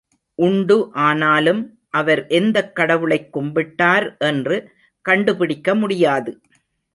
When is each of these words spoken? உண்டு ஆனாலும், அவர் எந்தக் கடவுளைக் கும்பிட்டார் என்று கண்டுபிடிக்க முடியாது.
உண்டு 0.35 0.89
ஆனாலும், 0.93 1.79
அவர் 1.89 2.27
எந்தக் 2.27 2.75
கடவுளைக் 2.75 3.37
கும்பிட்டார் 3.37 4.17
என்று 4.17 4.71
கண்டுபிடிக்க 5.01 5.75
முடியாது. 5.75 6.41